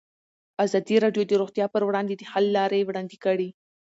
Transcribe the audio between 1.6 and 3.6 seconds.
پر وړاندې د حل لارې وړاندې کړي.